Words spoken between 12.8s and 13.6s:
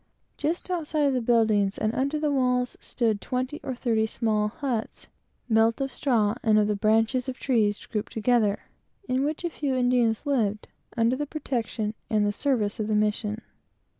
the mission.